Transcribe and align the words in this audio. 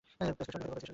Prescription 0.09 0.59
লিখে 0.61 0.79
দেব? 0.79 0.89